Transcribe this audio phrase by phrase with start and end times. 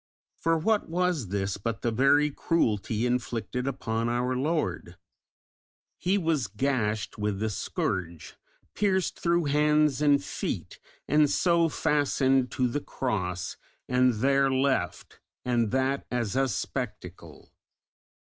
[0.39, 4.97] For what was this but the very cruelty inflicted upon our Lord?
[5.99, 8.35] He was gashed with the scourge,
[8.73, 15.69] pierced through hands and feet, and so fastened to the Cross, and there left, and
[15.69, 17.53] that as a spectacle.